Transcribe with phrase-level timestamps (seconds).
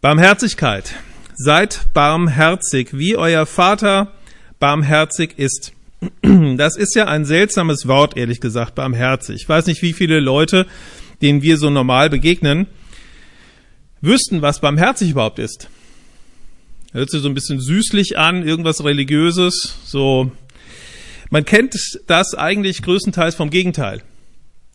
[0.00, 0.94] Barmherzigkeit.
[1.34, 4.12] Seid barmherzig, wie euer Vater
[4.60, 5.72] barmherzig ist.
[6.22, 9.42] Das ist ja ein seltsames Wort, ehrlich gesagt, barmherzig.
[9.42, 10.68] Ich weiß nicht, wie viele Leute,
[11.20, 12.68] denen wir so normal begegnen,
[14.00, 15.68] wüssten, was barmherzig überhaupt ist.
[16.92, 20.30] Hört sich so ein bisschen süßlich an, irgendwas religiöses, so.
[21.30, 21.74] Man kennt
[22.06, 24.02] das eigentlich größtenteils vom Gegenteil.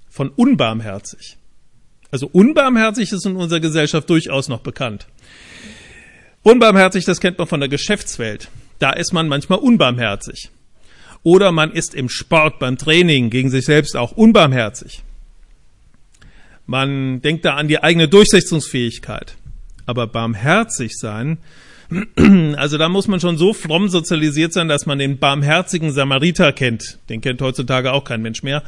[0.10, 1.38] Von unbarmherzig.
[2.14, 5.08] Also unbarmherzig ist in unserer Gesellschaft durchaus noch bekannt.
[6.44, 8.50] Unbarmherzig, das kennt man von der Geschäftswelt.
[8.78, 10.52] Da ist man manchmal unbarmherzig.
[11.24, 15.02] Oder man ist im Sport, beim Training gegen sich selbst auch unbarmherzig.
[16.68, 19.36] Man denkt da an die eigene Durchsetzungsfähigkeit.
[19.88, 21.40] Aber barmherzig sein,
[22.58, 27.00] also da muss man schon so fromm sozialisiert sein, dass man den barmherzigen Samariter kennt.
[27.10, 28.62] Den kennt heutzutage auch kein Mensch mehr.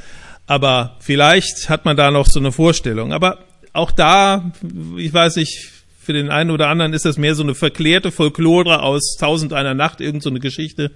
[0.47, 3.13] Aber vielleicht hat man da noch so eine Vorstellung.
[3.13, 3.39] Aber
[3.73, 4.51] auch da,
[4.97, 8.83] ich weiß nicht, für den einen oder anderen ist das mehr so eine verklärte Folklore
[8.83, 10.91] aus Tausend einer Nacht, irgend so eine Geschichte.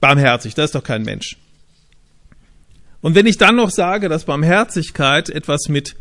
[0.00, 1.36] Barmherzig, das ist doch kein Mensch.
[3.00, 5.96] Und wenn ich dann noch sage, dass Barmherzigkeit etwas mit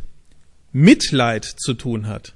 [0.71, 2.33] Mitleid zu tun hat,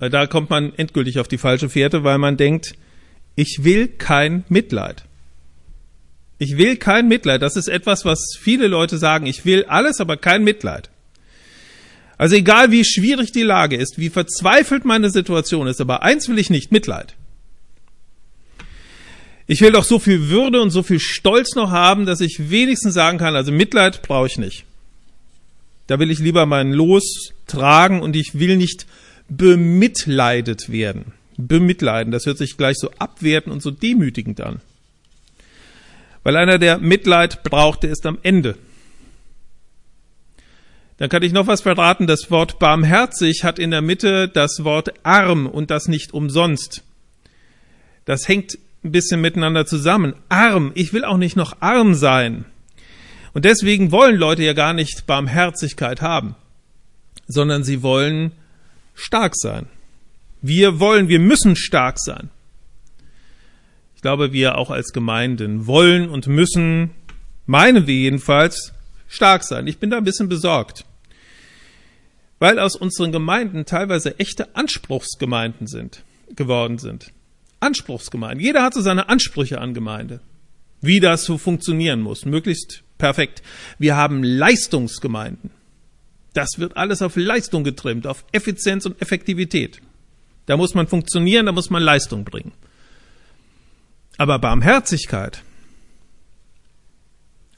[0.00, 2.74] da kommt man endgültig auf die falsche Fährte, weil man denkt,
[3.36, 5.04] ich will kein Mitleid.
[6.40, 7.42] Ich will kein Mitleid.
[7.42, 9.26] Das ist etwas, was viele Leute sagen.
[9.26, 10.88] Ich will alles, aber kein Mitleid.
[12.16, 16.38] Also egal wie schwierig die Lage ist, wie verzweifelt meine Situation ist, aber eins will
[16.38, 17.14] ich nicht, Mitleid.
[19.46, 22.94] Ich will doch so viel Würde und so viel Stolz noch haben, dass ich wenigstens
[22.94, 24.64] sagen kann, also Mitleid brauche ich nicht.
[25.88, 28.86] Da will ich lieber mein Los tragen und ich will nicht
[29.28, 31.12] bemitleidet werden.
[31.36, 34.62] Bemitleiden, das hört sich gleich so abwertend und so demütigend an.
[36.22, 38.56] Weil einer, der Mitleid braucht, der ist am Ende.
[40.98, 42.06] Dann kann ich noch was verraten.
[42.06, 46.82] Das Wort barmherzig hat in der Mitte das Wort arm und das nicht umsonst.
[48.04, 50.14] Das hängt ein bisschen miteinander zusammen.
[50.28, 50.72] Arm.
[50.74, 52.44] Ich will auch nicht noch arm sein.
[53.32, 56.34] Und deswegen wollen Leute ja gar nicht Barmherzigkeit haben,
[57.26, 58.32] sondern sie wollen
[58.94, 59.66] stark sein.
[60.42, 62.28] Wir wollen, wir müssen stark sein.
[64.00, 66.92] Ich glaube, wir auch als Gemeinden wollen und müssen,
[67.44, 68.72] meinen wir jedenfalls,
[69.08, 69.66] stark sein.
[69.66, 70.86] Ich bin da ein bisschen besorgt,
[72.38, 76.02] weil aus unseren Gemeinden teilweise echte Anspruchsgemeinden sind,
[76.34, 77.12] geworden sind.
[77.60, 78.40] Anspruchsgemeinden.
[78.40, 80.20] Jeder hat so seine Ansprüche an Gemeinde.
[80.80, 82.24] Wie das so funktionieren muss.
[82.24, 83.42] Möglichst perfekt.
[83.78, 85.50] Wir haben Leistungsgemeinden.
[86.32, 89.82] Das wird alles auf Leistung getrimmt, auf Effizienz und Effektivität.
[90.46, 92.52] Da muss man funktionieren, da muss man Leistung bringen.
[94.20, 95.42] Aber Barmherzigkeit.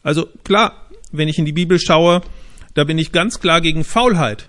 [0.04, 2.22] Also klar, wenn ich in die Bibel schaue,
[2.74, 4.48] da bin ich ganz klar gegen Faulheit.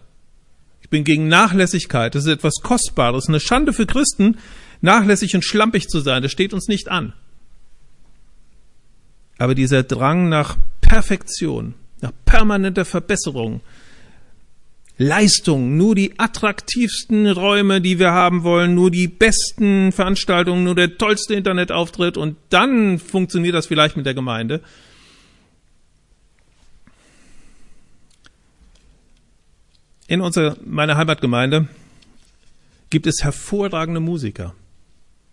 [0.84, 2.14] Ich bin gegen Nachlässigkeit.
[2.14, 4.38] Das ist etwas Kostbares, eine Schande für Christen,
[4.80, 6.22] nachlässig und schlampig zu sein.
[6.22, 7.14] Das steht uns nicht an.
[9.40, 13.62] Aber dieser Drang nach Perfektion, nach permanenter Verbesserung,
[15.04, 20.98] Leistung, nur die attraktivsten Räume, die wir haben wollen, nur die besten Veranstaltungen, nur der
[20.98, 24.62] tollste Internetauftritt und dann funktioniert das vielleicht mit der Gemeinde.
[30.08, 31.68] In unserer, meiner Heimatgemeinde
[32.90, 34.54] gibt es hervorragende Musiker.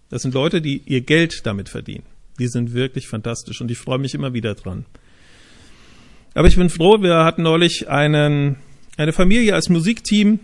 [0.09, 2.05] Das sind Leute, die ihr Geld damit verdienen.
[2.39, 4.87] Die sind wirklich fantastisch und ich freue mich immer wieder dran.
[6.35, 8.57] Aber ich bin froh, wir hatten neulich einen
[9.01, 10.41] eine Familie als Musikteam.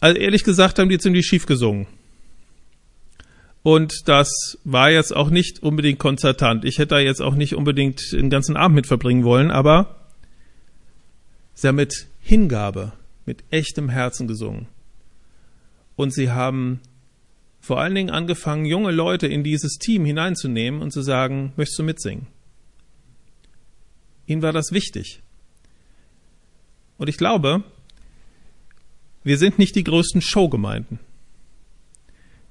[0.00, 1.86] Also ehrlich gesagt haben die ziemlich schief gesungen.
[3.62, 6.64] Und das war jetzt auch nicht unbedingt konzertant.
[6.64, 10.08] Ich hätte da jetzt auch nicht unbedingt den ganzen Abend mit verbringen wollen, aber
[11.54, 12.92] sie haben mit Hingabe,
[13.24, 14.66] mit echtem Herzen gesungen.
[15.94, 16.80] Und sie haben
[17.60, 21.84] vor allen Dingen angefangen, junge Leute in dieses Team hineinzunehmen und zu sagen, möchtest du
[21.84, 22.26] mitsingen?
[24.26, 25.22] Ihnen war das wichtig.
[26.98, 27.62] Und ich glaube,
[29.24, 30.98] wir sind nicht die größten Showgemeinden.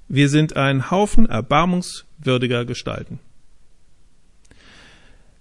[0.08, 3.20] Wir sind ein Haufen erbarmungswürdiger Gestalten.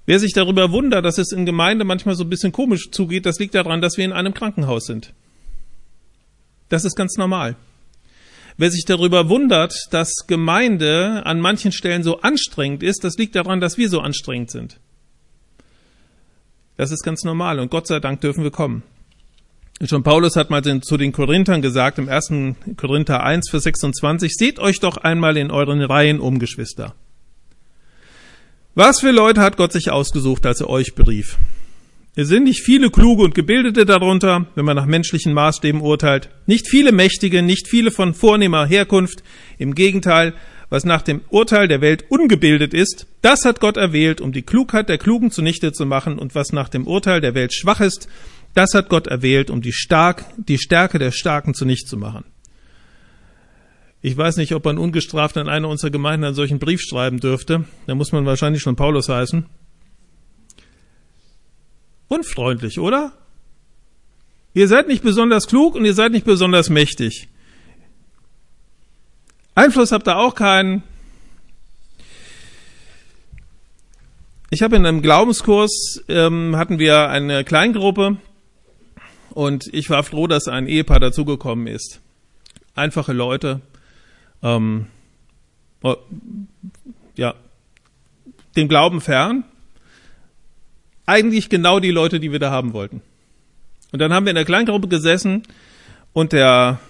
[0.07, 3.39] Wer sich darüber wundert, dass es in Gemeinde manchmal so ein bisschen komisch zugeht, das
[3.39, 5.13] liegt daran, dass wir in einem Krankenhaus sind.
[6.69, 7.57] Das ist ganz normal.
[8.57, 13.61] Wer sich darüber wundert, dass Gemeinde an manchen Stellen so anstrengend ist, das liegt daran,
[13.61, 14.81] dass wir so anstrengend sind.
[16.77, 18.83] Das ist ganz normal und Gott sei Dank dürfen wir kommen.
[19.85, 22.33] Schon Paulus hat mal zu den Korinthern gesagt, im 1.
[22.79, 26.95] Korinther 1, Vers 26, seht euch doch einmal in euren Reihen um, Geschwister.
[28.75, 31.37] Was für Leute hat Gott sich ausgesucht, als er euch berief?
[32.15, 36.31] Es sind nicht viele Kluge und Gebildete darunter, wenn man nach menschlichen Maßstäben urteilt.
[36.47, 39.23] Nicht viele Mächtige, nicht viele von vornehmer Herkunft.
[39.59, 40.33] Im Gegenteil,
[40.71, 44.89] was nach dem Urteil der Welt ungebildet ist, das hat Gott erwählt, um die Klugheit
[44.89, 46.19] der Klugen zunichte zu machen.
[46.19, 48.09] Und was nach dem Urteil der Welt schwach ist,
[48.57, 52.25] das hat Gott erwählt, um die, stark, die Stärke der Starken zunichte zu machen.
[54.01, 57.67] Ich weiß nicht, ob man ungestraft an eine unserer Gemeinden einen solchen Brief schreiben dürfte.
[57.87, 59.45] Da muss man wahrscheinlich schon Paulus heißen.
[62.09, 63.13] Unfreundlich, oder?
[64.55, 67.29] Ihr seid nicht besonders klug und ihr seid nicht besonders mächtig.
[69.55, 70.83] Einfluss habt ihr auch keinen.
[74.49, 78.17] Ich habe in einem Glaubenskurs ähm, hatten wir eine Kleingruppe
[79.37, 82.01] und ich war froh, dass ein Ehepaar dazugekommen ist.
[82.75, 83.61] Einfache Leute,
[84.43, 84.87] ähm,
[85.83, 85.97] oh,
[87.17, 87.35] ja,
[88.57, 89.45] dem Glauben fern,
[91.05, 93.03] eigentlich genau die Leute, die wir da haben wollten.
[93.93, 95.43] Und dann haben wir in der Kleingruppe gesessen
[96.15, 96.81] und der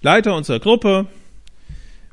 [0.00, 1.08] Leiter unserer Gruppe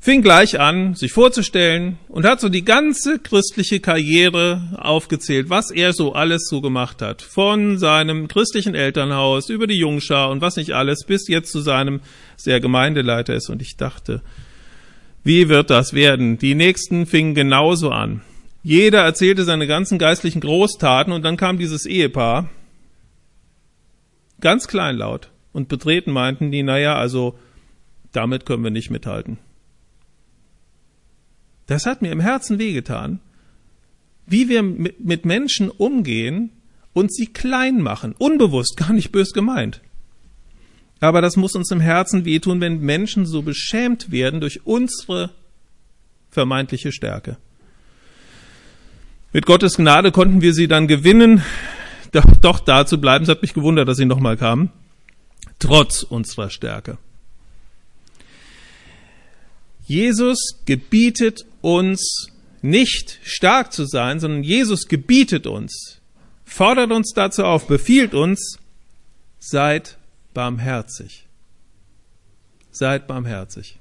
[0.06, 5.92] fing gleich an, sich vorzustellen und hat so die ganze christliche Karriere aufgezählt, was er
[5.92, 7.22] so alles so gemacht hat.
[7.22, 11.98] Von seinem christlichen Elternhaus über die Jungschar und was nicht alles, bis jetzt zu seinem
[12.36, 13.50] sehr Gemeindeleiter ist.
[13.50, 14.22] Und ich dachte,
[15.24, 16.38] wie wird das werden?
[16.38, 18.22] Die nächsten fingen genauso an.
[18.62, 22.48] Jeder erzählte seine ganzen geistlichen Großtaten und dann kam dieses Ehepaar,
[24.40, 27.36] ganz kleinlaut und betreten meinten die, naja, also
[28.12, 29.38] damit können wir nicht mithalten.
[31.66, 33.20] Das hat mir im Herzen wehgetan,
[34.26, 36.50] wie wir mit Menschen umgehen
[36.92, 39.80] und sie klein machen, unbewusst, gar nicht bös gemeint.
[41.00, 45.30] Aber das muss uns im Herzen wehtun, wenn Menschen so beschämt werden durch unsere
[46.30, 47.36] vermeintliche Stärke.
[49.32, 51.42] Mit Gottes Gnade konnten wir sie dann gewinnen,
[52.12, 53.24] doch, doch da zu bleiben.
[53.24, 54.70] Es hat mich gewundert, dass sie nochmal kamen,
[55.58, 56.96] trotz unserer Stärke.
[59.86, 62.28] Jesus gebietet uns
[62.62, 66.00] nicht stark zu sein, sondern Jesus gebietet uns,
[66.44, 68.58] fordert uns dazu auf, befiehlt uns,
[69.40, 69.98] seid
[70.32, 71.26] barmherzig.
[72.70, 73.80] Seid barmherzig.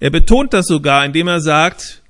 [0.00, 2.02] Er betont das sogar, indem er sagt,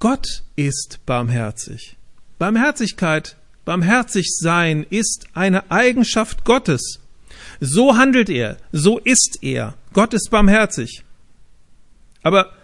[0.00, 1.96] Gott ist barmherzig.
[2.38, 7.00] Barmherzigkeit, barmherzig sein ist eine Eigenschaft Gottes.
[7.60, 9.74] So handelt er, so ist er.
[9.92, 11.04] Gott ist barmherzig.
[12.22, 12.55] Aber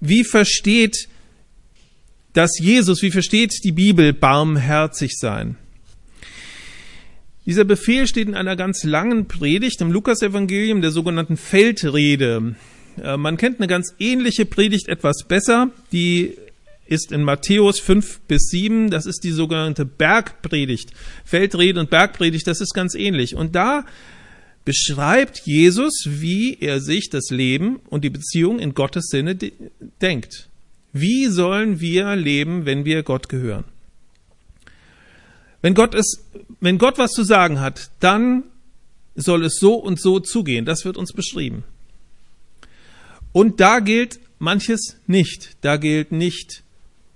[0.00, 1.08] wie versteht
[2.32, 5.56] das Jesus, wie versteht die Bibel barmherzig sein?
[7.46, 12.56] Dieser Befehl steht in einer ganz langen Predigt im Lukasevangelium, der sogenannten Feldrede.
[13.02, 16.36] Äh, man kennt eine ganz ähnliche Predigt etwas besser, die
[16.86, 20.90] ist in Matthäus 5 bis 7, das ist die sogenannte Bergpredigt.
[21.24, 23.34] Feldrede und Bergpredigt, das ist ganz ähnlich.
[23.34, 23.84] Und da
[24.68, 29.50] beschreibt Jesus, wie er sich das Leben und die Beziehung in Gottes Sinne de
[30.02, 30.50] denkt.
[30.92, 33.64] Wie sollen wir leben, wenn wir Gott gehören?
[35.62, 36.22] Wenn Gott es,
[36.60, 38.42] wenn Gott was zu sagen hat, dann
[39.14, 40.66] soll es so und so zugehen.
[40.66, 41.64] Das wird uns beschrieben.
[43.32, 45.56] Und da gilt manches nicht.
[45.62, 46.62] Da gilt nicht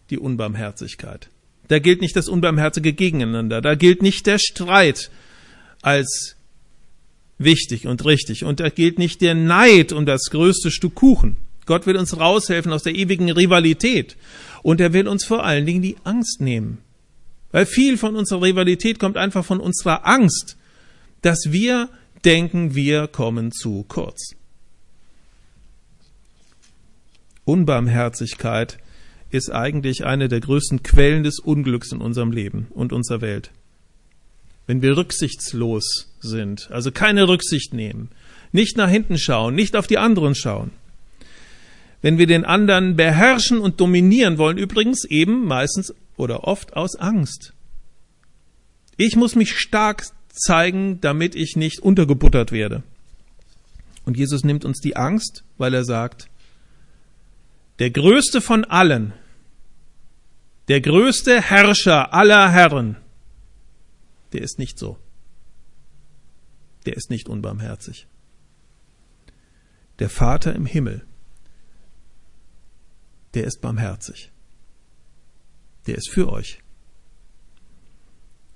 [0.09, 1.29] die Unbarmherzigkeit.
[1.69, 3.61] Da gilt nicht das Unbarmherzige gegeneinander.
[3.61, 5.11] Da gilt nicht der Streit
[5.83, 6.37] als
[7.45, 8.45] wichtig und richtig.
[8.45, 11.37] Und da gilt nicht der Neid um das größte Stück Kuchen.
[11.67, 14.17] Gott will uns raushelfen aus der ewigen Rivalität.
[14.63, 16.79] Und er will uns vor allen Dingen die Angst nehmen.
[17.51, 20.57] Weil viel von unserer Rivalität kommt einfach von unserer Angst,
[21.21, 21.89] dass wir
[22.25, 24.35] denken, wir kommen zu kurz.
[27.45, 28.79] Unbarmherzigkeit
[29.31, 33.51] ist eigentlich eine der größten Quellen des Unglücks in unserem Leben und unserer Welt.
[34.67, 38.11] Wenn wir rücksichtslos sind, also keine Rücksicht nehmen,
[38.53, 40.71] nicht nach hinten schauen, nicht auf die anderen schauen.
[42.01, 47.53] Wenn wir den anderen beherrschen und dominieren wollen, übrigens eben meistens oder oft aus Angst.
[48.97, 52.83] Ich muss mich stark zeigen, damit ich nicht untergebuttert werde.
[54.05, 56.29] Und Jesus nimmt uns die Angst, weil er sagt,
[57.79, 59.13] der größte von allen
[60.69, 62.97] der größte Herrscher aller Herren,
[64.33, 64.97] der ist nicht so.
[66.87, 68.07] Der ist nicht unbarmherzig.
[69.99, 71.07] Der Vater im Himmel,
[73.35, 74.31] der ist barmherzig.
[75.87, 76.59] Der ist für euch.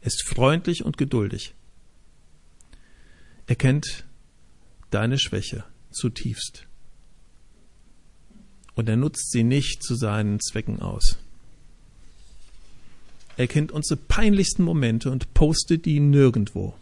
[0.01, 1.55] Er ist freundlich und geduldig.
[3.47, 4.07] Er kennt
[4.91, 6.67] deine Schwäche zutiefst.
[8.75, 11.19] Und er nutzt sie nicht zu seinen Zwecken aus.
[13.37, 16.75] Er kennt unsere peinlichsten Momente und postet die nirgendwo.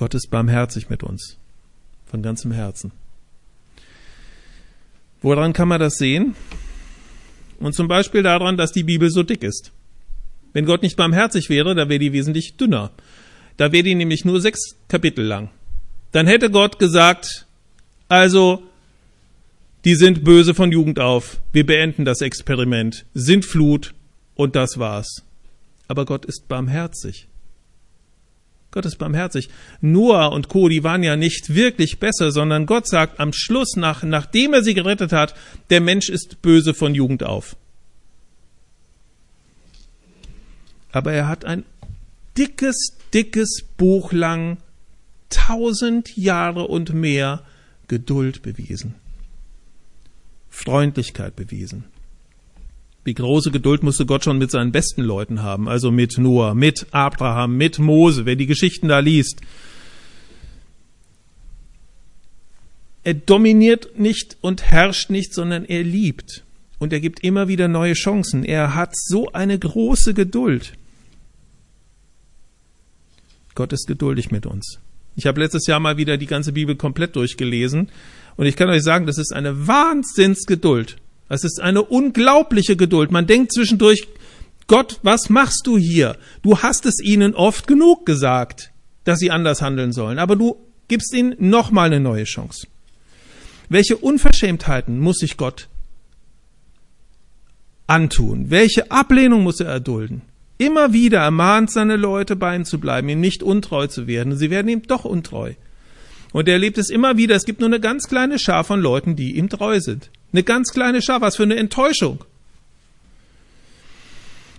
[0.00, 1.36] Gott ist barmherzig mit uns.
[2.06, 2.90] Von ganzem Herzen.
[5.20, 6.34] Woran kann man das sehen?
[7.58, 9.72] Und zum Beispiel daran, dass die Bibel so dick ist.
[10.54, 12.92] Wenn Gott nicht barmherzig wäre, da wäre die wesentlich dünner.
[13.58, 15.50] Da wäre die nämlich nur sechs Kapitel lang.
[16.12, 17.44] Dann hätte Gott gesagt,
[18.08, 18.62] also,
[19.84, 23.92] die sind böse von Jugend auf, wir beenden das Experiment, sind Flut
[24.34, 25.26] und das war's.
[25.88, 27.28] Aber Gott ist barmherzig.
[28.70, 29.48] Gott ist barmherzig.
[29.80, 34.02] Noah und Co., die waren ja nicht wirklich besser, sondern Gott sagt am Schluss, nach,
[34.04, 35.34] nachdem er sie gerettet hat,
[35.70, 37.56] der Mensch ist böse von Jugend auf.
[40.92, 41.64] Aber er hat ein
[42.36, 44.58] dickes, dickes Buch lang,
[45.30, 47.42] tausend Jahre und mehr
[47.88, 48.94] Geduld bewiesen.
[50.48, 51.84] Freundlichkeit bewiesen.
[53.04, 56.86] Wie große Geduld musste Gott schon mit seinen besten Leuten haben, also mit Noah, mit
[56.90, 59.40] Abraham, mit Mose, wer die Geschichten da liest.
[63.02, 66.44] Er dominiert nicht und herrscht nicht, sondern er liebt.
[66.78, 68.44] Und er gibt immer wieder neue Chancen.
[68.44, 70.74] Er hat so eine große Geduld.
[73.54, 74.78] Gott ist geduldig mit uns.
[75.16, 77.90] Ich habe letztes Jahr mal wieder die ganze Bibel komplett durchgelesen
[78.36, 80.96] und ich kann euch sagen, das ist eine Wahnsinnsgeduld.
[81.30, 83.12] Das ist eine unglaubliche Geduld.
[83.12, 84.08] Man denkt zwischendurch,
[84.66, 86.16] Gott, was machst du hier?
[86.42, 88.72] Du hast es ihnen oft genug gesagt,
[89.04, 90.56] dass sie anders handeln sollen, aber du
[90.88, 92.66] gibst ihnen nochmal eine neue Chance.
[93.68, 95.68] Welche Unverschämtheiten muss sich Gott
[97.86, 98.50] antun?
[98.50, 100.22] Welche Ablehnung muss er erdulden?
[100.58, 104.32] Immer wieder ermahnt seine Leute, bei ihm zu bleiben, ihm nicht untreu zu werden.
[104.32, 105.54] Und sie werden ihm doch untreu.
[106.32, 107.36] Und er erlebt es immer wieder.
[107.36, 110.10] Es gibt nur eine ganz kleine Schar von Leuten, die ihm treu sind.
[110.32, 112.24] Eine ganz kleine Schar, was für eine Enttäuschung.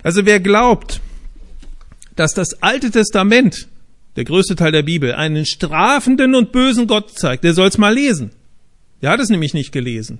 [0.04, 1.02] Also wer glaubt,
[2.16, 3.68] dass das Alte Testament,
[4.16, 7.94] der größte Teil der Bibel, einen strafenden und bösen Gott zeigt, der soll es mal
[7.94, 8.32] lesen.
[9.02, 10.20] Der hat es nämlich nicht gelesen.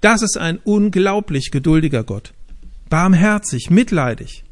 [0.00, 2.32] Das ist ein unglaublich geduldiger Gott.
[2.88, 4.44] Barmherzig, mitleidig.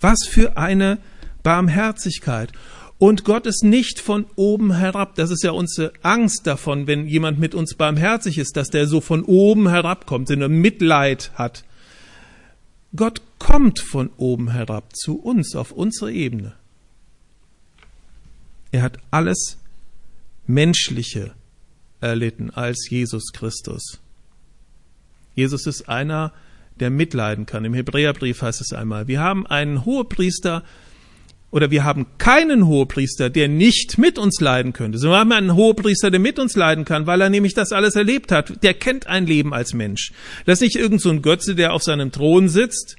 [0.00, 0.98] Was für eine
[1.42, 2.52] Barmherzigkeit.
[2.98, 5.14] Und Gott ist nicht von oben herab.
[5.14, 9.00] Das ist ja unsere Angst davon, wenn jemand mit uns barmherzig ist, dass der so
[9.00, 11.64] von oben herabkommt, wenn er Mitleid hat.
[12.96, 16.54] Gott kommt von oben herab zu uns, auf unsere Ebene.
[18.72, 19.58] Er hat alles
[20.46, 21.32] Menschliche
[22.00, 24.00] erlitten als Jesus Christus.
[25.34, 26.32] Jesus ist einer,
[26.80, 27.64] der mitleiden kann.
[27.64, 30.64] Im Hebräerbrief heißt es einmal, wir haben einen Hohepriester,
[31.50, 35.54] oder wir haben keinen Hohepriester, der nicht mit uns leiden könnte, sondern wir haben einen
[35.54, 38.62] Hohepriester, der mit uns leiden kann, weil er nämlich das alles erlebt hat.
[38.62, 40.12] Der kennt ein Leben als Mensch.
[40.44, 42.96] Das ist nicht irgend so ein Götze, der auf seinem Thron sitzt,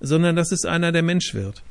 [0.00, 1.62] sondern das ist einer, der Mensch wird.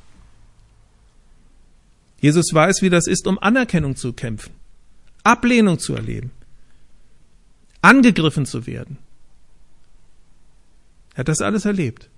[2.21, 4.53] Jesus weiß, wie das ist, um Anerkennung zu kämpfen,
[5.23, 6.31] Ablehnung zu erleben,
[7.81, 8.97] angegriffen zu werden.
[11.15, 12.09] Er hat das alles erlebt.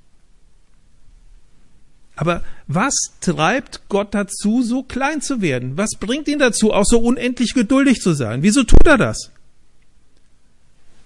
[2.21, 5.75] Aber was treibt Gott dazu, so klein zu werden?
[5.75, 8.43] Was bringt ihn dazu, auch so unendlich geduldig zu sein?
[8.43, 9.31] Wieso tut er das?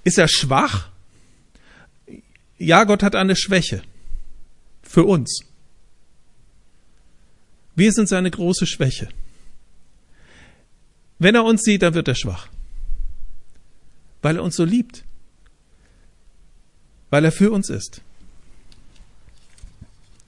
[0.04, 0.90] Ist er schwach?
[2.58, 3.82] Ja, Gott hat eine Schwäche.
[4.84, 5.40] Für uns.
[7.78, 9.08] Wir sind seine große Schwäche.
[11.18, 12.50] Wenn er uns sieht, dann wird er schwach.
[14.22, 15.06] Weil er uns so liebt.
[17.10, 18.02] Weil er für uns ist.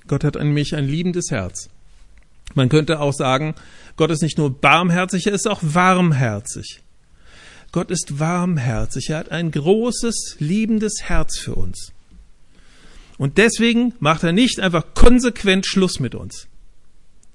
[0.08, 1.70] Gott hat an mich ein liebendes Herz.
[2.56, 3.56] Man könnte auch sagen,
[3.98, 6.82] Gott ist nicht nur barmherzig, er ist auch warmherzig.
[7.72, 11.92] Gott ist warmherzig, er hat ein großes, liebendes Herz für uns.
[13.18, 16.48] Und deswegen macht er nicht einfach konsequent Schluss mit uns,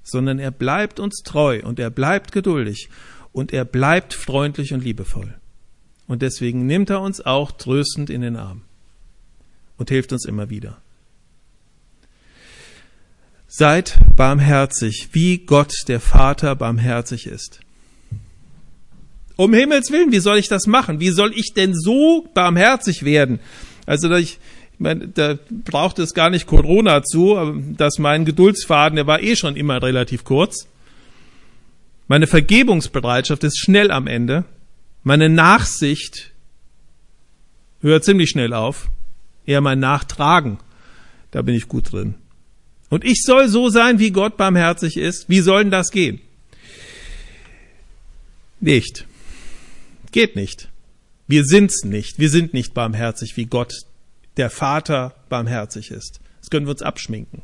[0.01, 2.89] sondern er bleibt uns treu und er bleibt geduldig
[3.31, 5.35] und er bleibt freundlich und liebevoll.
[6.07, 8.61] Und deswegen nimmt er uns auch tröstend in den Arm
[9.77, 10.82] und hilft uns immer wieder.
[13.55, 17.59] Seid barmherzig, wie Gott der Vater barmherzig ist.
[19.35, 20.99] Um Himmels Willen, wie soll ich das machen?
[20.99, 23.39] Wie soll ich denn so barmherzig werden?
[23.85, 24.39] Also, ich,
[24.73, 29.35] ich meine, da braucht es gar nicht Corona zu, dass mein Geduldsfaden, der war eh
[29.35, 30.67] schon immer relativ kurz.
[32.07, 34.45] Meine Vergebungsbereitschaft ist schnell am Ende.
[35.03, 36.31] Meine Nachsicht
[37.81, 38.89] hört ziemlich schnell auf.
[39.45, 40.57] Eher mein Nachtragen,
[41.29, 42.15] da bin ich gut drin.
[42.93, 45.27] Und ich soll so sein, wie Gott barmherzig ist.
[45.27, 46.21] Wie soll denn das gehen?
[48.59, 49.07] Nicht.
[50.11, 50.69] Geht nicht.
[51.25, 52.19] Wir sind's nicht.
[52.19, 53.73] Wir sind nicht barmherzig, wie Gott,
[54.37, 56.19] der Vater, barmherzig ist.
[56.39, 57.41] Das können wir uns abschminken.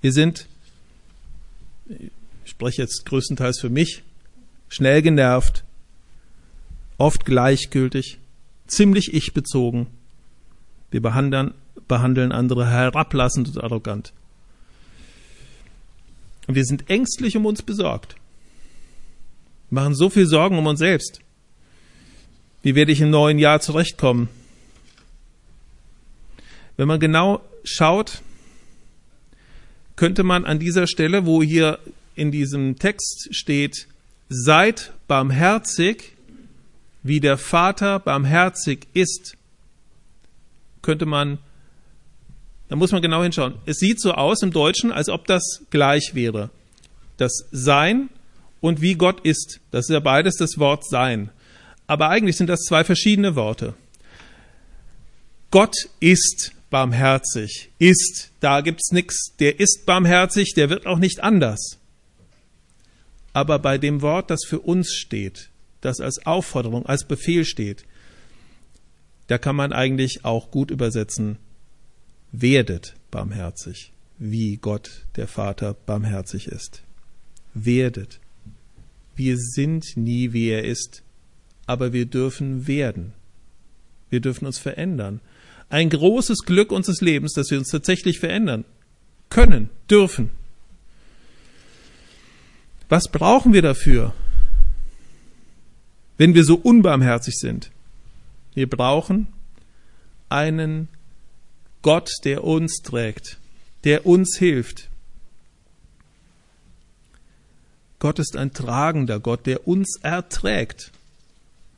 [0.00, 0.46] Wir sind,
[1.88, 2.12] ich
[2.44, 4.04] spreche jetzt größtenteils für mich,
[4.68, 5.64] schnell genervt,
[6.98, 8.20] oft gleichgültig,
[8.68, 9.88] ziemlich ich-bezogen.
[10.92, 11.52] Wir behandeln,
[11.88, 14.12] behandeln andere herablassend und arrogant.
[16.46, 18.16] Und wir sind ängstlich um uns besorgt.
[19.70, 21.20] Wir machen so viel Sorgen um uns selbst.
[22.62, 24.28] Wie werde ich im neuen Jahr zurechtkommen?
[26.76, 28.22] Wenn man genau schaut,
[29.96, 31.78] könnte man an dieser Stelle, wo hier
[32.14, 33.88] in diesem Text steht,
[34.28, 36.12] seid barmherzig,
[37.02, 39.36] wie der Vater barmherzig ist,
[40.82, 41.38] könnte man,
[42.68, 43.54] da muss man genau hinschauen.
[43.64, 46.50] Es sieht so aus im Deutschen, als ob das gleich wäre.
[47.16, 48.08] Das Sein
[48.60, 49.60] und wie Gott ist.
[49.70, 51.30] Das ist ja beides das Wort Sein.
[51.86, 53.74] Aber eigentlich sind das zwei verschiedene Worte.
[55.50, 57.70] Gott ist barmherzig.
[57.78, 59.36] Ist, da gibt's nichts.
[59.38, 61.78] Der ist barmherzig, der wird auch nicht anders.
[63.32, 67.84] Aber bei dem Wort, das für uns steht, das als Aufforderung, als Befehl steht,
[69.28, 71.38] da kann man eigentlich auch gut übersetzen,
[72.40, 76.82] werdet barmherzig, wie Gott der Vater barmherzig ist.
[77.54, 78.20] Werdet.
[79.14, 81.02] Wir sind nie, wie er ist,
[81.66, 83.12] aber wir dürfen werden.
[84.10, 85.20] Wir dürfen uns verändern.
[85.68, 88.64] Ein großes Glück unseres Lebens, dass wir uns tatsächlich verändern
[89.30, 90.30] können, dürfen.
[92.88, 94.14] Was brauchen wir dafür,
[96.18, 97.72] wenn wir so unbarmherzig sind?
[98.54, 99.26] Wir brauchen
[100.28, 100.88] einen
[101.86, 103.38] Gott, der uns trägt,
[103.84, 104.88] der uns hilft.
[108.00, 110.90] Gott ist ein tragender Gott, der uns erträgt,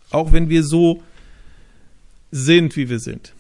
[0.09, 1.03] auch wenn wir so
[2.31, 3.35] sind, wie wir sind.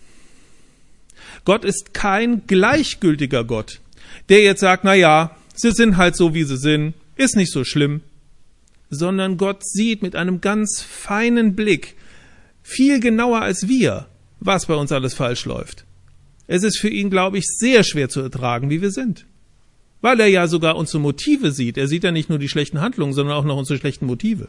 [1.47, 3.81] Gott ist kein gleichgültiger Gott,
[4.29, 7.65] der jetzt sagt, na ja, sie sind halt so, wie sie sind, ist nicht so
[7.65, 8.03] schlimm,
[8.91, 11.97] sondern Gott sieht mit einem ganz feinen Blick,
[12.63, 14.07] viel genauer als wir,
[14.39, 15.88] was bei uns alles falsch läuft.
[16.49, 19.27] Es ist für ihn, glaube ich, sehr schwer zu ertragen, wie wir sind.
[20.01, 21.77] Weil er ja sogar unsere Motive sieht.
[21.77, 24.49] Er sieht ja nicht nur die schlechten Handlungen, sondern auch noch unsere schlechten Motive.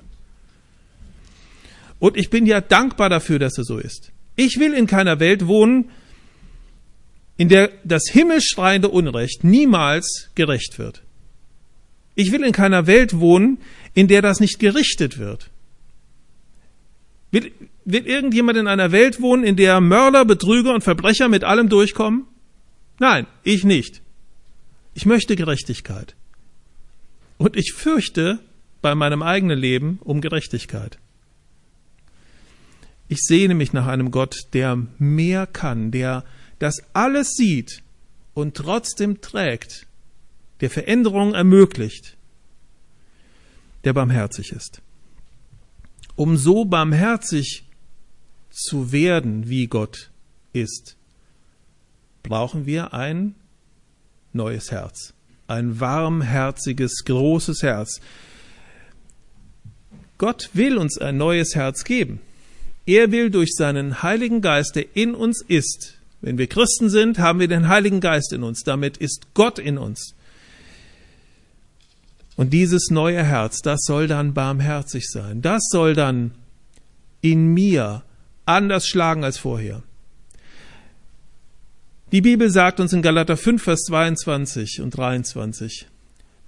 [2.00, 4.12] Und ich bin ja dankbar dafür, dass er so ist.
[4.38, 5.90] Ich will in keiner Welt wohnen,
[7.36, 11.04] in der das himmelschreiende Unrecht niemals gerecht wird.
[12.16, 13.60] Ich will in keiner Welt wohnen,
[13.94, 15.50] in der das nicht gerichtet wird.
[17.86, 22.26] Will irgendjemand in einer Welt wohnen, in der Mörder, Betrüger und Verbrecher mit allem durchkommen?
[23.00, 24.02] Nein, ich nicht.
[24.94, 26.16] Ich möchte Gerechtigkeit.
[27.38, 28.40] Und ich fürchte
[28.82, 31.00] bei meinem eigenen Leben um Gerechtigkeit.
[33.08, 36.24] Ich sehne mich nach einem Gott, der mehr kann, der
[36.60, 37.82] das alles sieht
[38.34, 39.88] und trotzdem trägt
[40.62, 42.18] der Veränderung ermöglicht,
[43.84, 44.82] der barmherzig ist.
[46.16, 47.64] Um so barmherzig
[48.60, 50.10] zu werden, wie Gott
[50.54, 50.96] ist,
[52.24, 53.36] brauchen wir ein
[54.34, 55.14] neues Herz,
[55.48, 58.02] ein warmherziges, großes Herz.
[60.18, 62.20] Gott will uns ein neues Herz geben.
[62.86, 67.40] Er will durch seinen Heiligen Geist, der in uns ist, wenn wir Christen sind, haben
[67.40, 70.16] wir den Heiligen Geist in uns, damit ist Gott in uns.
[72.36, 75.42] Und dieses neue Herz, das soll dann barmherzig sein.
[75.42, 76.32] Das soll dann
[77.22, 78.04] in mir
[78.50, 79.84] anders schlagen als vorher.
[82.12, 85.88] Die Bibel sagt uns in Galater 5, Vers 22 und 23,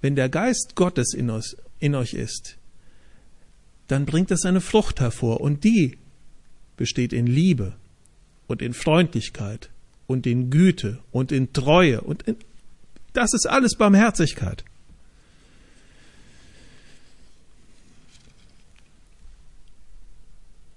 [0.00, 2.56] wenn der Geist Gottes in, uns, in euch ist,
[3.86, 5.98] dann bringt das eine Frucht hervor und die
[6.76, 7.76] besteht in Liebe
[8.48, 9.70] und in Freundlichkeit
[10.08, 12.36] und in Güte und in Treue und in,
[13.12, 14.64] das ist alles Barmherzigkeit.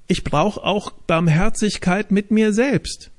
[0.07, 3.11] Ich brauche auch Barmherzigkeit mit mir selbst.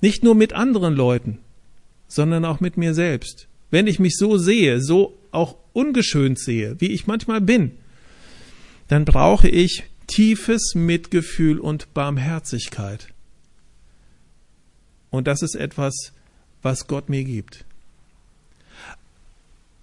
[0.00, 1.38] Nicht nur mit anderen Leuten,
[2.08, 3.48] sondern auch mit mir selbst.
[3.70, 7.72] Wenn ich mich so sehe, so auch ungeschönt sehe, wie ich manchmal bin,
[8.88, 13.08] dann brauche ich tiefes Mitgefühl und Barmherzigkeit.
[15.10, 16.12] Und das ist etwas,
[16.60, 17.64] was Gott mir gibt.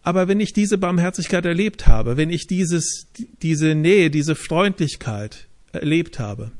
[0.03, 3.07] Aber wenn ich diese Barmherzigkeit erlebt habe, wenn ich dieses,
[3.41, 6.51] diese Nähe, diese Freundlichkeit erlebt habe,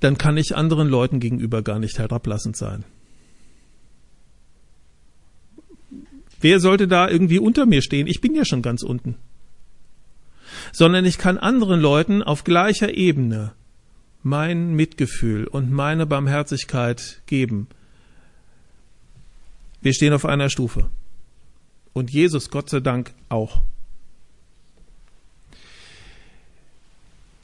[0.00, 2.84] dann kann ich anderen Leuten gegenüber gar nicht herablassend sein.
[6.40, 8.08] Wer sollte da irgendwie unter mir stehen?
[8.08, 9.14] Ich bin ja schon ganz unten.
[10.72, 13.52] Sondern ich kann anderen Leuten auf gleicher Ebene
[14.24, 17.68] mein Mitgefühl und meine Barmherzigkeit geben.
[19.82, 20.88] Wir stehen auf einer Stufe.
[21.92, 23.60] Und Jesus, Gott sei Dank, auch.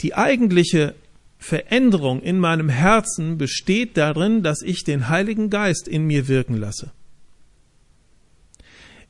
[0.01, 0.95] Die eigentliche
[1.39, 6.93] Veränderung in meinem Herzen besteht darin, dass ich den Heiligen Geist in mir wirken lasse.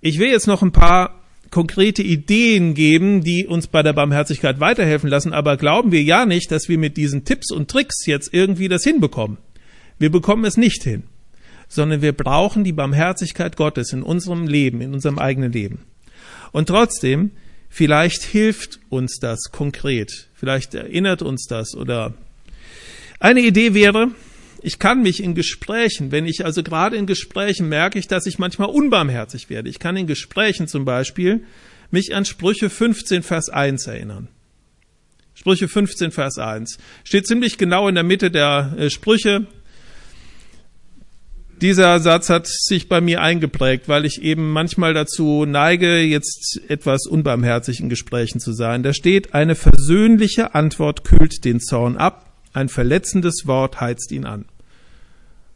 [0.00, 5.08] Ich will jetzt noch ein paar konkrete Ideen geben, die uns bei der Barmherzigkeit weiterhelfen
[5.08, 8.68] lassen, aber glauben wir ja nicht, dass wir mit diesen Tipps und Tricks jetzt irgendwie
[8.68, 9.38] das hinbekommen.
[9.98, 11.04] Wir bekommen es nicht hin,
[11.68, 15.80] sondern wir brauchen die Barmherzigkeit Gottes in unserem Leben, in unserem eigenen Leben.
[16.52, 17.30] Und trotzdem,
[17.68, 22.14] vielleicht hilft uns das konkret, vielleicht erinnert uns das oder
[23.20, 24.10] eine Idee wäre,
[24.62, 28.38] ich kann mich in Gesprächen, wenn ich also gerade in Gesprächen merke ich, dass ich
[28.38, 29.68] manchmal unbarmherzig werde.
[29.68, 31.44] Ich kann in Gesprächen zum Beispiel
[31.90, 34.28] mich an Sprüche 15, Vers 1 erinnern.
[35.34, 36.78] Sprüche 15, Vers 1.
[37.04, 39.46] Steht ziemlich genau in der Mitte der äh, Sprüche.
[41.60, 47.06] Dieser Satz hat sich bei mir eingeprägt, weil ich eben manchmal dazu neige, jetzt etwas
[47.06, 48.84] unbarmherzig in Gesprächen zu sein.
[48.84, 54.44] Da steht, eine versöhnliche Antwort kühlt den Zorn ab, ein verletzendes Wort heizt ihn an.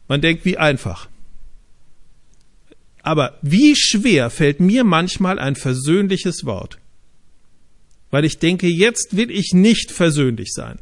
[0.09, 1.07] Man denkt, wie einfach.
[3.01, 6.79] Aber wie schwer fällt mir manchmal ein versöhnliches Wort?
[8.11, 10.79] Weil ich denke, jetzt will ich nicht versöhnlich sein.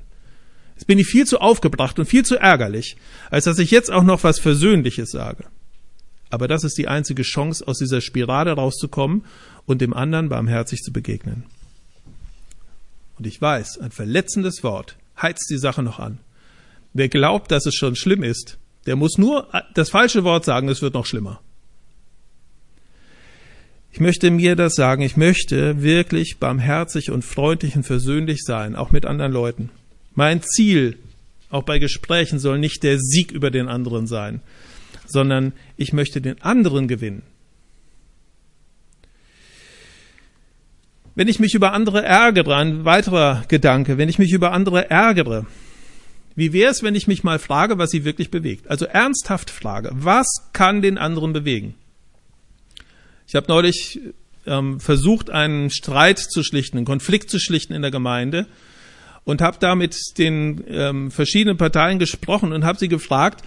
[0.81, 2.97] Jetzt bin ich viel zu aufgebracht und viel zu ärgerlich,
[3.29, 5.45] als dass ich jetzt auch noch was Versöhnliches sage.
[6.31, 9.23] Aber das ist die einzige Chance, aus dieser Spirale rauszukommen
[9.67, 11.43] und dem anderen barmherzig zu begegnen.
[13.19, 16.17] Und ich weiß, ein verletzendes Wort heizt die Sache noch an.
[16.93, 20.81] Wer glaubt, dass es schon schlimm ist, der muss nur das falsche Wort sagen, es
[20.81, 21.41] wird noch schlimmer.
[23.91, 28.89] Ich möchte mir das sagen, ich möchte wirklich barmherzig und freundlich und versöhnlich sein, auch
[28.89, 29.69] mit anderen Leuten.
[30.13, 30.97] Mein Ziel,
[31.49, 34.41] auch bei Gesprächen, soll nicht der Sieg über den anderen sein,
[35.05, 37.23] sondern ich möchte den anderen gewinnen.
[41.13, 45.45] Wenn ich mich über andere ärgere, ein weiterer Gedanke, wenn ich mich über andere ärgere,
[46.35, 48.69] wie wäre es, wenn ich mich mal frage, was sie wirklich bewegt?
[48.69, 51.75] Also ernsthaft frage, was kann den anderen bewegen?
[53.27, 53.99] Ich habe neulich
[54.45, 58.47] ähm, versucht, einen Streit zu schlichten, einen Konflikt zu schlichten in der Gemeinde
[59.23, 63.43] und habe da mit den ähm, verschiedenen Parteien gesprochen und habe sie gefragt,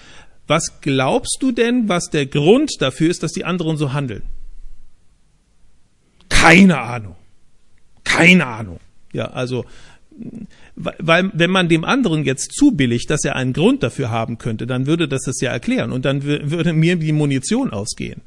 [0.47, 4.23] was glaubst du denn, was der Grund dafür ist, dass die anderen so handeln?
[6.29, 7.17] Keine Ahnung.
[8.05, 8.81] Keine Ahnung.
[9.13, 9.65] Ja, also
[10.77, 14.87] weil wenn man dem anderen jetzt zubilligt, dass er einen Grund dafür haben könnte, dann
[14.87, 18.21] würde das das ja erklären und dann würde mir die Munition ausgehen.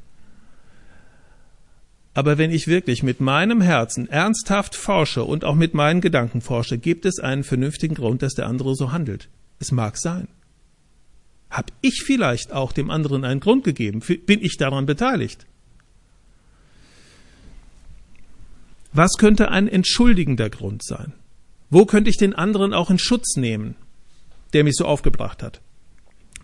[2.18, 6.76] Aber wenn ich wirklich mit meinem Herzen ernsthaft forsche und auch mit meinen Gedanken forsche,
[6.76, 9.28] gibt es einen vernünftigen Grund, dass der andere so handelt.
[9.60, 10.26] Es mag sein.
[11.48, 14.00] Hab ich vielleicht auch dem anderen einen Grund gegeben?
[14.00, 15.46] Bin ich daran beteiligt?
[18.92, 21.12] Was könnte ein entschuldigender Grund sein?
[21.70, 23.76] Wo könnte ich den anderen auch in Schutz nehmen,
[24.54, 25.60] der mich so aufgebracht hat?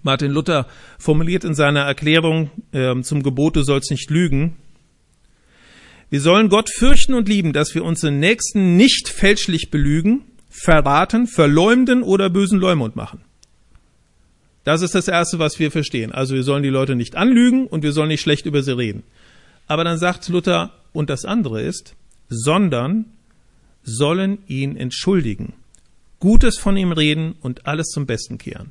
[0.04, 0.68] Martin Luther
[1.00, 4.56] formuliert in seiner Erklärung äh, zum Gebot, du sollst nicht lügen.
[6.14, 12.04] Wir sollen Gott fürchten und lieben, dass wir unseren Nächsten nicht fälschlich belügen, verraten, verleumden
[12.04, 13.22] oder bösen Leumund machen.
[14.62, 16.12] Das ist das Erste, was wir verstehen.
[16.12, 19.02] Also wir sollen die Leute nicht anlügen und wir sollen nicht schlecht über sie reden.
[19.66, 21.96] Aber dann sagt Luther, und das andere ist,
[22.28, 23.06] sondern
[23.82, 25.54] sollen ihn entschuldigen,
[26.20, 28.70] Gutes von ihm reden und alles zum Besten kehren.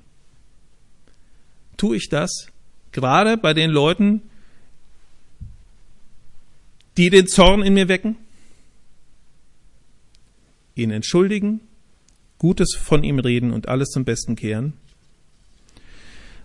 [1.75, 2.47] Tue ich das
[2.93, 4.21] gerade bei den Leuten,
[6.97, 8.17] die den Zorn in mir wecken?
[10.75, 11.62] Ihn entschuldigen,
[12.39, 14.73] Gutes von ihm reden und alles zum Besten kehren?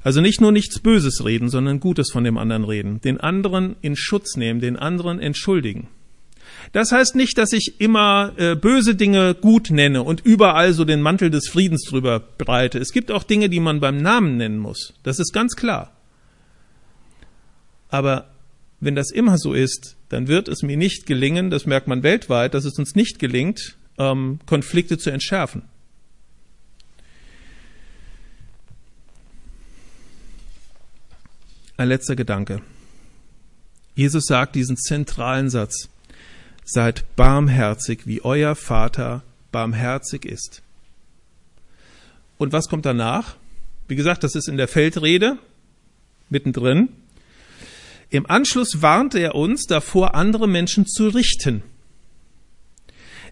[0.02, 3.96] Also nicht nur nichts Böses reden, sondern Gutes von dem anderen reden, den anderen in
[3.96, 5.88] Schutz nehmen, den anderen entschuldigen.
[6.72, 11.00] Das heißt nicht, dass ich immer äh, böse Dinge gut nenne und überall so den
[11.00, 12.78] Mantel des Friedens drüber breite.
[12.78, 14.94] Es gibt auch Dinge, die man beim Namen nennen muss.
[15.02, 15.92] Das ist ganz klar.
[17.88, 18.30] Aber
[18.80, 22.54] wenn das immer so ist, dann wird es mir nicht gelingen, das merkt man weltweit,
[22.54, 25.62] dass es uns nicht gelingt, ähm, Konflikte zu entschärfen.
[31.76, 32.60] Ein letzter Gedanke.
[33.94, 35.88] Jesus sagt diesen zentralen Satz
[36.64, 40.62] seid barmherzig, wie euer Vater barmherzig ist.
[42.36, 43.36] Und was kommt danach?
[43.88, 45.38] Wie gesagt, das ist in der Feldrede
[46.28, 46.90] mittendrin.
[48.10, 51.62] Im Anschluss warnt er uns davor, andere Menschen zu richten.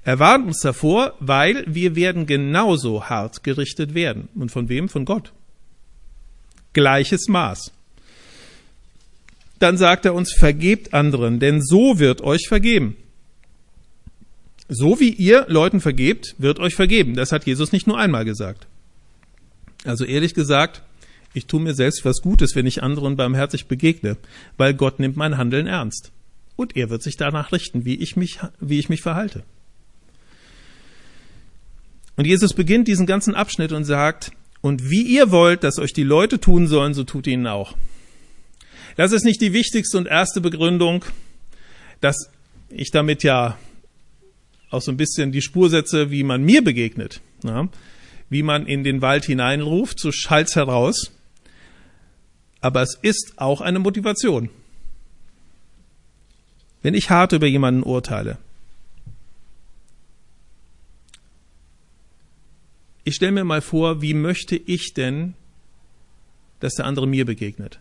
[0.04, 4.28] Er warnt uns davor, weil wir werden genauso hart gerichtet werden.
[4.34, 4.88] Und von wem?
[4.88, 5.32] Von Gott.
[6.74, 7.72] Gleiches Maß.
[9.58, 12.96] Dann sagt er uns, vergebt anderen, denn so wird euch vergeben.
[14.68, 17.14] So wie ihr Leuten vergebt, wird euch vergeben.
[17.14, 18.66] Das hat Jesus nicht nur einmal gesagt.
[19.84, 20.82] Also ehrlich gesagt,
[21.36, 24.16] ich tue mir selbst was Gutes, wenn ich anderen barmherzig begegne,
[24.56, 26.10] weil Gott nimmt mein Handeln ernst.
[26.56, 29.42] Und er wird sich danach richten, wie ich mich, wie ich mich verhalte.
[32.16, 36.02] Und Jesus beginnt diesen ganzen Abschnitt und sagt, und wie ihr wollt, dass euch die
[36.02, 37.76] Leute tun sollen, so tut ihnen auch.
[38.96, 41.04] Das ist nicht die wichtigste und erste Begründung,
[42.00, 42.30] dass
[42.70, 43.58] ich damit ja
[44.70, 47.20] auch so ein bisschen die Spur setze, wie man mir begegnet.
[47.44, 47.68] Ja?
[48.30, 51.12] Wie man in den Wald hineinruft, so schallt's heraus.
[52.66, 54.50] Aber es ist auch eine Motivation.
[56.82, 58.38] Wenn ich hart über jemanden urteile,
[63.04, 65.34] ich stelle mir mal vor, wie möchte ich denn,
[66.58, 67.78] dass der andere mir begegnet?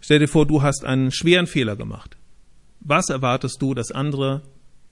[0.00, 2.16] Stell dir vor, du hast einen schweren Fehler gemacht.
[2.80, 4.40] Was erwartest du, dass andere,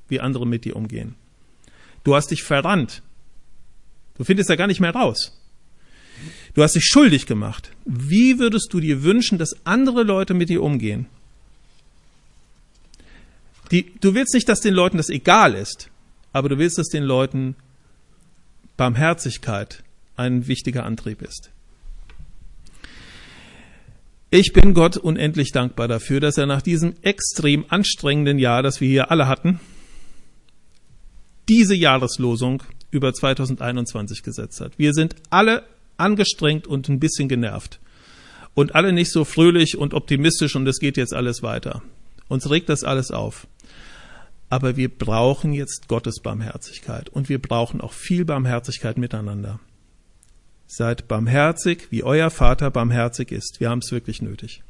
[0.09, 1.15] wie andere mit dir umgehen?
[2.05, 3.03] Du hast dich verrannt.
[4.19, 5.33] Du findest ja gar nicht mehr raus.
[6.57, 7.71] Du hast dich schuldig gemacht.
[7.85, 11.05] Wie würdest du dir wünschen, dass andere Leute mit dir umgehen?
[13.71, 15.91] Die, du willst nicht, dass den Leuten das egal ist,
[16.33, 17.57] aber du willst, dass den Leuten
[18.79, 19.85] Barmherzigkeit
[20.17, 21.51] ein wichtiger Antrieb ist.
[24.31, 28.89] Ich bin Gott unendlich dankbar dafür, dass er nach diesem extrem anstrengenden Jahr, das wir
[28.89, 29.61] hier alle hatten,
[31.51, 34.79] diese Jahreslosung über 2021 gesetzt hat.
[34.79, 35.65] Wir sind alle
[35.97, 37.81] angestrengt und ein bisschen genervt
[38.57, 41.83] und alle nicht so fröhlich und optimistisch und es geht jetzt alles weiter.
[42.29, 43.47] Uns regt das alles auf.
[44.49, 49.61] Aber wir brauchen jetzt Gottes Barmherzigkeit und wir brauchen auch viel Barmherzigkeit miteinander.
[50.67, 53.61] Seid barmherzig, wie euer Vater barmherzig ist.
[53.61, 54.63] Wir haben es wirklich nötig.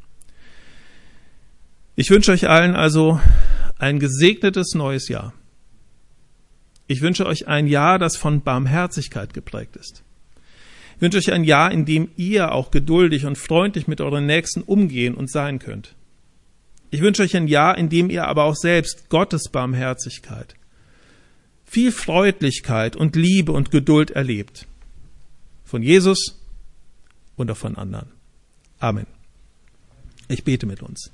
[1.95, 3.21] Ich wünsche euch allen also
[3.79, 5.33] ein gesegnetes neues Jahr.
[6.89, 10.03] Ich wünsche euch ein Jahr, das von Barmherzigkeit geprägt ist.
[10.97, 14.63] Ich wünsche euch ein Jahr, in dem ihr auch geduldig und freundlich mit euren Nächsten
[14.63, 15.95] umgehen und sein könnt.
[16.91, 20.55] Ich wünsche euch ein Jahr, in dem ihr aber auch selbst Gottes Barmherzigkeit,
[21.67, 24.67] viel Freundlichkeit und Liebe und Geduld erlebt.
[25.65, 26.41] Von Jesus
[27.37, 28.09] und auch von anderen.
[28.79, 29.07] Amen.
[30.29, 31.11] Ich bete mit uns.